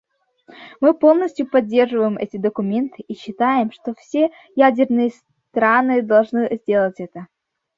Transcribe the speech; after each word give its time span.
Мы 0.79 0.95
полностью 0.95 1.47
поддерживаем 1.47 2.17
эти 2.17 2.37
документы 2.37 3.03
и 3.03 3.13
считаем, 3.15 3.71
что 3.71 3.93
все 3.93 4.31
ядерные 4.55 5.11
страны 5.51 6.01
должны 6.01 6.57
сделать 6.57 6.99
это. 6.99 7.27